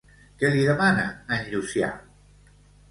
[0.43, 1.05] Què li demana
[1.39, 1.95] en Llucià?